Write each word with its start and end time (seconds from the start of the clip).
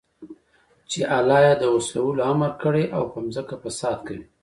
چې 0.91 0.99
الله 1.17 1.39
ئې 1.45 1.53
د 1.61 1.63
وصلَولو 1.75 2.21
امر 2.31 2.51
كړى 2.61 2.85
او 2.97 3.03
په 3.11 3.17
زمكه 3.35 3.55
كي 3.57 3.61
فساد 3.63 3.97
كوي 4.07 4.23